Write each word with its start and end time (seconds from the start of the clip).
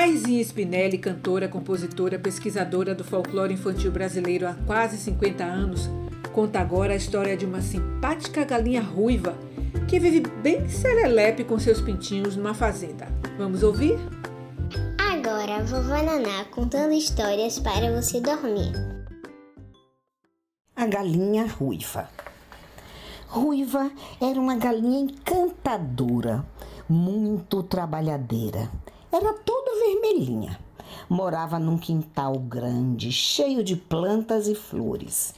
Naizinha 0.00 0.40
Spinelli, 0.40 0.96
cantora, 0.96 1.46
compositora, 1.46 2.18
pesquisadora 2.18 2.94
do 2.94 3.04
folclore 3.04 3.52
infantil 3.52 3.92
brasileiro 3.92 4.48
há 4.48 4.54
quase 4.54 4.96
50 4.96 5.44
anos, 5.44 5.90
conta 6.32 6.58
agora 6.58 6.94
a 6.94 6.96
história 6.96 7.36
de 7.36 7.44
uma 7.44 7.60
simpática 7.60 8.42
galinha 8.42 8.80
ruiva 8.80 9.36
que 9.86 10.00
vive 10.00 10.20
bem 10.20 10.66
serelepe 10.70 11.44
com 11.44 11.58
seus 11.58 11.82
pintinhos 11.82 12.34
numa 12.34 12.54
fazenda. 12.54 13.08
Vamos 13.36 13.62
ouvir? 13.62 13.98
Agora, 14.98 15.56
a 15.56 15.62
vovó 15.64 16.02
Naná 16.02 16.46
contando 16.46 16.94
histórias 16.94 17.58
para 17.58 17.94
você 17.94 18.22
dormir. 18.22 18.72
A 20.74 20.86
galinha 20.86 21.46
ruiva. 21.46 22.08
Ruiva 23.28 23.90
era 24.18 24.40
uma 24.40 24.56
galinha 24.56 25.00
encantadora, 25.00 26.42
muito 26.88 27.62
trabalhadeira. 27.62 28.70
Era 29.12 29.32
toda 29.32 29.84
vermelhinha. 29.84 30.58
Morava 31.08 31.58
num 31.58 31.76
quintal 31.76 32.38
grande, 32.38 33.10
cheio 33.10 33.64
de 33.64 33.74
plantas 33.74 34.46
e 34.46 34.54
flores. 34.54 35.34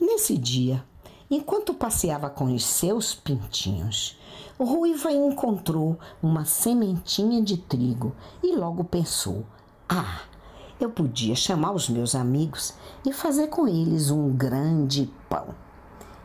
Nesse 0.00 0.38
dia, 0.38 0.82
enquanto 1.30 1.74
passeava 1.74 2.30
com 2.30 2.46
os 2.54 2.64
seus 2.64 3.14
pintinhos, 3.14 4.18
Ruiva 4.58 5.12
encontrou 5.12 5.98
uma 6.22 6.46
sementinha 6.46 7.42
de 7.42 7.58
trigo 7.58 8.14
e 8.42 8.56
logo 8.56 8.82
pensou: 8.84 9.44
Ah, 9.86 10.22
eu 10.80 10.88
podia 10.88 11.34
chamar 11.34 11.72
os 11.72 11.88
meus 11.90 12.14
amigos 12.14 12.72
e 13.04 13.12
fazer 13.12 13.48
com 13.48 13.68
eles 13.68 14.10
um 14.10 14.30
grande 14.30 15.10
pão. 15.28 15.54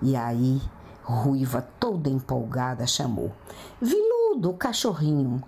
E 0.00 0.16
aí, 0.16 0.60
Ruiva, 1.02 1.68
toda 1.78 2.08
empolgada, 2.08 2.86
chamou: 2.86 3.30
Viludo, 3.80 4.54
cachorrinho, 4.54 5.42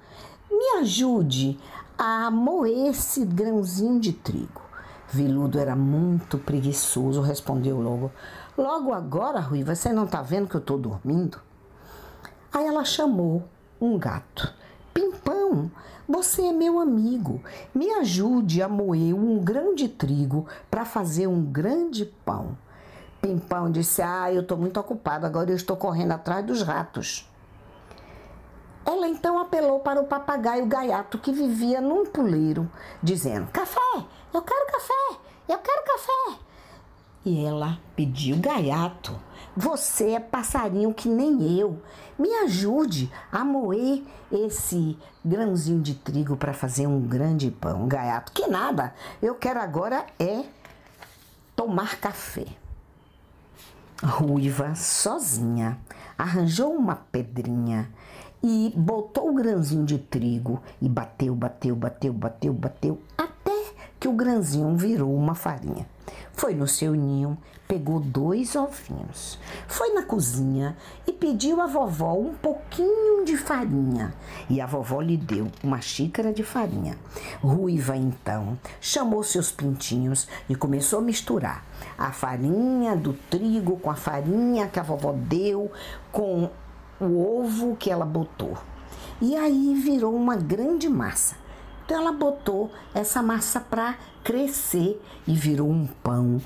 me 0.51 0.81
ajude 0.81 1.59
a 1.97 2.31
moer 2.31 2.89
esse 2.89 3.25
grãozinho 3.25 4.01
de 4.01 4.13
trigo. 4.13 4.63
Viludo 5.11 5.59
era 5.59 5.75
muito 5.75 6.39
preguiçoso, 6.39 7.21
respondeu 7.21 7.81
logo. 7.81 8.11
Logo 8.57 8.93
agora, 8.93 9.41
Rui, 9.41 9.65
você 9.65 9.93
não 9.93 10.05
está 10.05 10.21
vendo 10.21 10.49
que 10.49 10.55
eu 10.55 10.61
estou 10.61 10.79
dormindo? 10.79 11.41
Aí 12.53 12.67
ela 12.67 12.85
chamou 12.85 13.49
um 13.81 13.99
gato. 13.99 14.53
Pimpão, 14.93 15.71
você 16.09 16.43
é 16.43 16.53
meu 16.53 16.79
amigo. 16.79 17.43
Me 17.75 17.91
ajude 17.93 18.63
a 18.63 18.69
moer 18.69 19.15
um 19.15 19.39
grão 19.39 19.75
de 19.75 19.89
trigo 19.89 20.47
para 20.71 20.85
fazer 20.85 21.27
um 21.27 21.43
grande 21.43 22.05
pão. 22.05 22.57
Pimpão 23.21 23.71
disse: 23.71 24.03
Ah, 24.03 24.33
eu 24.33 24.43
estou 24.43 24.57
muito 24.57 24.79
ocupado, 24.79 25.27
agora 25.27 25.51
eu 25.51 25.57
estou 25.57 25.77
correndo 25.77 26.13
atrás 26.13 26.45
dos 26.45 26.63
ratos. 26.63 27.29
Ela 28.89 29.07
então 29.07 29.39
apelou 29.39 29.81
para 29.81 30.01
o 30.01 30.07
papagaio 30.07 30.65
gaiato 30.65 31.19
que 31.19 31.31
vivia 31.31 31.79
num 31.79 32.07
puleiro, 32.07 32.67
dizendo: 33.03 33.49
Café, 33.49 33.79
eu 34.33 34.41
quero 34.41 34.73
café, 34.73 35.19
eu 35.47 35.59
quero 35.59 35.85
café. 35.85 36.39
E 37.23 37.45
ela 37.45 37.79
pediu: 37.95 38.39
Gaiato, 38.39 39.15
você 39.55 40.13
é 40.13 40.21
passarinho 40.21 40.95
que 40.95 41.07
nem 41.07 41.59
eu. 41.59 41.83
Me 42.19 42.33
ajude 42.37 43.13
a 43.31 43.45
moer 43.45 44.05
esse 44.33 44.99
grãozinho 45.23 45.83
de 45.83 45.95
trigo 45.95 46.35
para 46.35 46.55
fazer 46.55 46.87
um 46.87 46.99
grande 46.99 47.51
pão. 47.51 47.87
Gaiato, 47.87 48.33
que 48.33 48.47
nada, 48.47 48.95
eu 49.21 49.35
quero 49.35 49.61
agora 49.61 50.07
é 50.19 50.45
tomar 51.55 51.97
café. 51.97 52.47
Ruiva, 54.03 54.75
sozinha, 54.75 55.77
arranjou 56.17 56.73
uma 56.73 56.95
pedrinha 56.95 57.93
e 58.43 58.73
botou 58.77 59.31
o 59.31 59.35
grãozinho 59.35 59.85
de 59.85 59.99
trigo 59.99 60.61
e 60.81 60.89
bateu, 60.89 61.35
bateu, 61.35 61.75
bateu, 61.75 62.13
bateu, 62.13 62.53
bateu, 62.53 62.99
até 63.17 63.75
que 63.99 64.09
o 64.09 64.13
grãozinho 64.13 64.77
virou 64.77 65.15
uma 65.15 65.35
farinha. 65.35 65.87
Foi 66.33 66.55
no 66.55 66.69
seu 66.69 66.95
ninho, 66.95 67.37
pegou 67.67 68.01
dois 68.01 68.55
ovinhos, 68.55 69.39
foi 69.67 69.93
na 69.93 70.03
cozinha 70.03 70.77
e 71.07 71.13
pediu 71.13 71.61
à 71.61 71.67
vovó 71.67 72.15
um 72.15 72.33
pouquinho 72.33 73.25
de 73.25 73.37
farinha. 73.37 74.15
E 74.49 74.61
a 74.61 74.67
vovó 74.67 75.01
lhe 75.01 75.17
deu 75.17 75.49
uma 75.63 75.81
xícara 75.81 76.33
de 76.33 76.45
farinha. 76.45 76.97
Ruiva 77.43 77.97
então 77.97 78.57
chamou 78.81 79.23
seus 79.23 79.51
pintinhos 79.51 80.29
e 80.49 80.55
começou 80.55 81.01
a 81.01 81.03
misturar 81.03 81.67
a 81.99 82.13
farinha 82.13 82.97
do 82.97 83.13
trigo 83.13 83.77
com 83.79 83.91
a 83.91 83.97
farinha 83.97 84.69
que 84.69 84.79
a 84.79 84.83
vovó 84.83 85.13
deu, 85.13 85.71
com 86.13 86.49
o 87.01 87.41
ovo 87.41 87.77
que 87.77 87.91
ela 87.91 88.05
botou. 88.05 88.57
E 89.21 89.37
aí 89.37 89.75
virou 89.75 90.15
uma 90.15 90.37
grande 90.37 90.89
massa. 90.89 91.37
Então 91.85 92.01
ela 92.01 92.13
botou 92.13 92.71
essa 92.95 93.23
massa 93.23 93.61
para 93.61 93.97
crescer 94.23 95.03
e 95.27 95.35
virou 95.35 95.71
um 95.71 95.87
pão. 95.87 96.41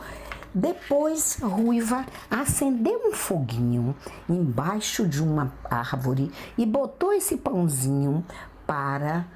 Depois, 0.54 1.38
Ruiva 1.42 2.04
acendeu 2.30 3.00
um 3.06 3.12
foguinho 3.12 3.96
embaixo 4.28 5.06
de 5.08 5.22
uma 5.22 5.52
árvore 5.64 6.30
e 6.58 6.66
botou 6.66 7.12
esse 7.12 7.38
pãozinho 7.38 8.24
para 8.66 9.26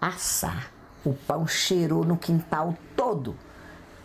assar. 0.00 0.72
O 1.04 1.12
pão 1.12 1.46
cheirou 1.46 2.04
no 2.04 2.16
quintal 2.16 2.76
todo. 2.96 3.36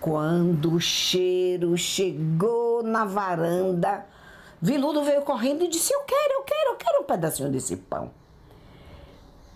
Quando 0.02 0.74
o 0.74 0.80
cheiro 0.80 1.78
chegou 1.78 2.84
na 2.84 3.06
varanda, 3.06 4.06
Viludo 4.66 5.04
veio 5.04 5.22
correndo 5.22 5.64
e 5.64 5.68
disse: 5.68 5.94
Eu 5.94 6.02
quero, 6.02 6.34
eu 6.40 6.42
quero, 6.42 6.72
eu 6.72 6.76
quero 6.76 7.02
um 7.04 7.06
pedacinho 7.06 7.52
desse 7.52 7.78
pão. 7.78 8.10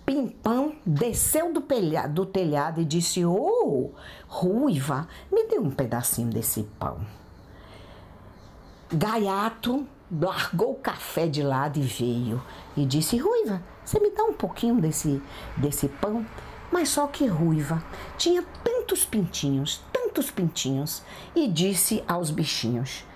Pimpão 0.06 0.76
desceu 0.86 1.52
do, 1.52 1.60
telhado, 1.60 2.14
do 2.14 2.24
telhado 2.24 2.80
e 2.80 2.84
disse: 2.84 3.24
Ô, 3.24 3.32
oh, 3.34 3.90
Ruiva, 4.28 5.08
me 5.28 5.48
dê 5.48 5.58
um 5.58 5.68
pedacinho 5.68 6.30
desse 6.30 6.62
pão. 6.78 7.04
Gaiato 8.92 9.84
largou 10.12 10.74
o 10.74 10.78
café 10.78 11.26
de 11.26 11.42
lado 11.42 11.80
e 11.80 11.82
veio 11.82 12.40
e 12.76 12.86
disse: 12.86 13.16
Ruiva, 13.16 13.60
você 13.84 13.98
me 13.98 14.10
dá 14.10 14.22
um 14.22 14.32
pouquinho 14.32 14.80
desse, 14.80 15.20
desse 15.56 15.88
pão? 15.88 16.24
Mas 16.70 16.88
só 16.88 17.08
que 17.08 17.26
Ruiva 17.26 17.82
tinha 18.16 18.44
tantos 18.62 19.04
pintinhos, 19.04 19.82
tantos 19.92 20.30
pintinhos, 20.30 21.02
e 21.34 21.48
disse 21.48 22.04
aos 22.06 22.30
bichinhos: 22.30 23.09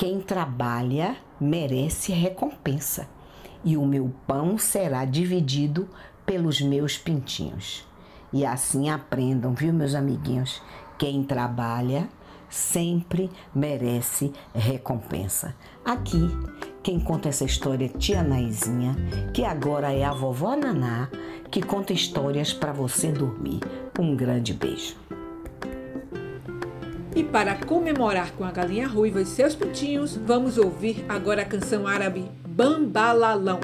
Quem 0.00 0.18
trabalha 0.18 1.14
merece 1.38 2.10
recompensa, 2.10 3.06
e 3.62 3.76
o 3.76 3.84
meu 3.84 4.10
pão 4.26 4.56
será 4.56 5.04
dividido 5.04 5.90
pelos 6.24 6.58
meus 6.62 6.96
pintinhos. 6.96 7.86
E 8.32 8.46
assim 8.46 8.88
aprendam, 8.88 9.52
viu, 9.52 9.74
meus 9.74 9.94
amiguinhos? 9.94 10.62
Quem 10.96 11.22
trabalha 11.22 12.08
sempre 12.48 13.30
merece 13.54 14.32
recompensa. 14.54 15.54
Aqui, 15.84 16.30
quem 16.82 16.98
conta 16.98 17.28
essa 17.28 17.44
história 17.44 17.84
é 17.84 17.88
tia 17.88 18.22
Naizinha, 18.22 18.96
que 19.34 19.44
agora 19.44 19.92
é 19.92 20.02
a 20.02 20.14
vovó 20.14 20.56
Naná, 20.56 21.10
que 21.50 21.60
conta 21.60 21.92
histórias 21.92 22.54
para 22.54 22.72
você 22.72 23.12
dormir. 23.12 23.60
Um 23.98 24.16
grande 24.16 24.54
beijo. 24.54 24.96
E 27.20 27.24
para 27.24 27.54
comemorar 27.54 28.32
com 28.32 28.44
a 28.44 28.50
galinha 28.50 28.88
ruiva 28.88 29.20
e 29.20 29.26
seus 29.26 29.54
pintinhos, 29.54 30.16
vamos 30.16 30.56
ouvir 30.56 31.04
agora 31.06 31.42
a 31.42 31.44
canção 31.44 31.86
árabe 31.86 32.24
Bambalalão. 32.48 33.60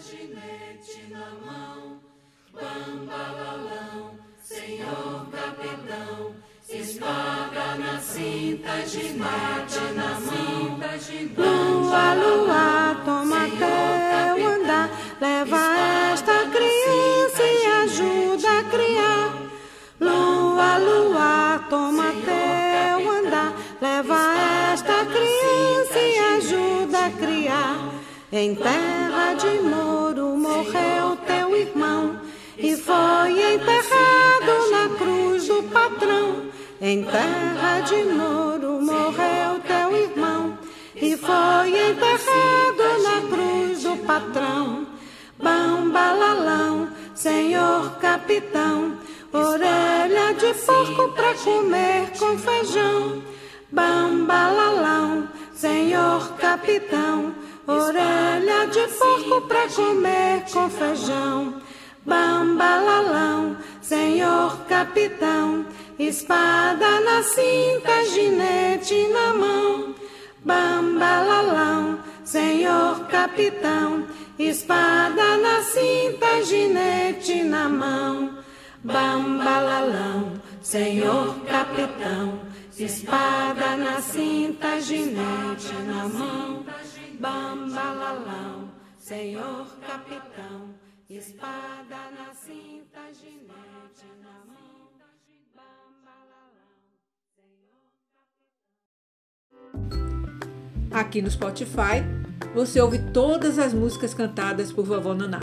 ginete 0.00 1.02
na 1.10 1.30
mão, 1.44 2.00
bambalalão, 2.52 4.18
senhor 4.40 5.28
capitão, 5.30 5.69
cinta, 8.12 8.74
ginete 8.86 9.80
na 9.94 10.18
mão, 10.26 10.80
lua, 11.36 12.14
lua, 12.14 12.96
toma 13.04 13.42
teu 13.60 14.46
andar, 14.46 14.90
leva 15.20 15.62
esta 16.12 16.46
criança 16.50 17.42
e 17.42 17.66
ajuda 17.82 18.58
a 18.58 18.64
criar. 18.64 19.28
Lua, 20.00 20.78
lua, 20.78 21.60
toma 21.70 22.12
teu 22.28 23.10
andar, 23.18 23.52
leva 23.80 24.20
esta 24.72 25.04
criança 25.04 25.98
e 26.00 26.18
ajuda 26.36 27.06
a 27.06 27.10
criar. 27.10 27.76
Em 28.32 28.54
terra 28.56 29.34
de 29.34 29.60
Moro 29.62 30.36
morreu 30.36 31.16
teu 31.26 31.56
irmão 31.56 32.20
e 32.58 32.76
foi 32.76 33.54
enterrado 33.54 34.70
na 34.72 34.96
cruz 34.98 35.46
do 35.46 35.62
patrão. 35.64 36.50
Em 36.82 37.04
terra 37.04 37.80
de 37.80 38.04
Moro 38.04 38.80
morreu 38.80 39.60
teu 39.66 39.94
irmão 39.94 40.56
e 40.96 41.14
foi 41.14 41.90
enterrado 41.90 43.02
na 43.02 43.28
cruz 43.28 43.82
do 43.82 43.96
patrão. 44.06 44.86
Bambalalão, 45.38 46.88
senhor 47.14 47.98
capitão, 47.98 48.96
orelha 49.30 50.32
de 50.38 50.54
porco 50.64 51.12
pra 51.12 51.34
comer 51.34 52.12
com 52.18 52.38
feijão. 52.38 53.22
Bambalalão, 53.70 55.28
senhor 55.52 56.32
capitão, 56.38 57.34
orelha 57.66 58.66
de 58.68 58.88
porco 58.94 59.42
pra 59.42 59.68
comer 59.68 60.44
com 60.50 60.70
feijão. 60.70 61.60
Bambalalão, 62.06 63.58
senhor 63.90 64.56
capitão, 64.68 65.66
espada 65.98 67.00
na 67.00 67.24
cinta, 67.24 68.04
ginete 68.04 69.08
na 69.08 69.34
mão. 69.34 69.94
Bambalalão, 70.44 71.98
senhor 72.24 73.08
capitão, 73.08 74.06
espada 74.38 75.36
na 75.38 75.60
cinta, 75.64 76.40
ginete 76.44 77.42
na 77.42 77.68
mão. 77.68 78.38
Bambalalão, 78.84 80.40
senhor 80.62 81.34
capitão, 81.46 82.38
espada 82.78 83.76
na 83.76 84.00
cinta, 84.00 84.80
ginete 84.80 85.74
na 85.88 86.08
mão. 86.08 86.64
Bambalalão, 87.18 88.70
senhor 88.96 89.66
capitão, 89.84 90.78
espada 91.16 92.10
na 92.16 92.32
cinta, 92.34 93.00
ginete 93.12 94.06
na 94.22 94.44
mão. 94.46 94.70
Aqui 100.90 101.22
no 101.22 101.30
Spotify, 101.30 102.02
você 102.52 102.80
ouve 102.80 102.98
todas 103.12 103.60
as 103.60 103.72
músicas 103.72 104.12
cantadas 104.12 104.72
por 104.72 104.84
Vovó 104.84 105.14
Naná. 105.14 105.38